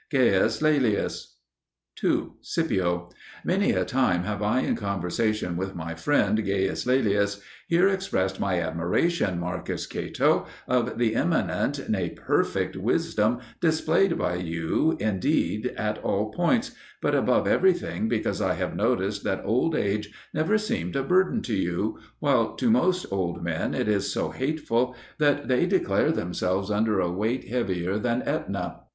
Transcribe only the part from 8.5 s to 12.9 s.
admiration, Marcus Cato, of the eminent, nay perfect,